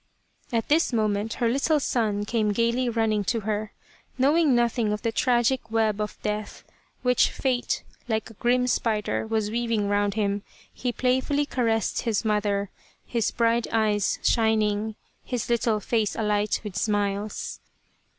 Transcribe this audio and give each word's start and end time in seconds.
At 0.51 0.67
this 0.67 0.91
moment 0.91 1.33
her 1.35 1.47
little 1.47 1.79
son 1.79 2.25
came 2.25 2.53
gaily 2.53 2.89
running 2.89 3.23
to 3.25 3.41
her. 3.41 3.71
Knowing 4.17 4.55
nothing 4.55 4.91
of 4.91 5.03
the 5.03 5.11
tragic 5.11 5.69
web 5.69 6.01
of 6.01 6.17
death, 6.23 6.63
which 7.03 7.29
Fate, 7.29 7.83
like 8.07 8.27
a 8.27 8.33
grim 8.33 8.65
spider, 8.65 9.27
was 9.27 9.51
weaving 9.51 9.89
round 9.89 10.15
him, 10.15 10.41
he 10.73 10.91
playfully 10.91 11.45
caressed 11.45 12.01
his 12.01 12.25
mother, 12.25 12.71
his 13.05 13.29
bright 13.29 13.67
eyes 13.71 14.17
shining, 14.23 14.95
his 15.23 15.49
little 15.51 15.79
face 15.79 16.15
alight 16.15 16.61
with 16.63 16.75
smiles. 16.75 17.59